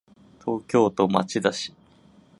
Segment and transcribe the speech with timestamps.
[0.43, 1.75] 東京都町田市